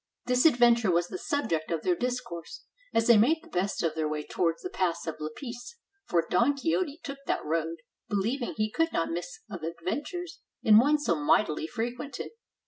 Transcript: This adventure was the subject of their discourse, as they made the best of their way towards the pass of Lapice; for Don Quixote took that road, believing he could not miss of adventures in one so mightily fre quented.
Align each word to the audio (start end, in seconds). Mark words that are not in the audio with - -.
This 0.25 0.47
adventure 0.47 0.89
was 0.89 1.09
the 1.09 1.19
subject 1.19 1.69
of 1.69 1.83
their 1.83 1.95
discourse, 1.95 2.63
as 2.91 3.05
they 3.05 3.17
made 3.19 3.43
the 3.43 3.47
best 3.49 3.83
of 3.83 3.93
their 3.93 4.09
way 4.09 4.23
towards 4.23 4.63
the 4.63 4.71
pass 4.71 5.05
of 5.05 5.19
Lapice; 5.19 5.77
for 6.07 6.25
Don 6.27 6.55
Quixote 6.55 6.99
took 7.03 7.19
that 7.27 7.45
road, 7.45 7.77
believing 8.09 8.55
he 8.57 8.71
could 8.71 8.91
not 8.91 9.11
miss 9.11 9.41
of 9.47 9.61
adventures 9.61 10.39
in 10.63 10.79
one 10.79 10.97
so 10.97 11.13
mightily 11.13 11.67
fre 11.67 11.83
quented. 11.89 12.29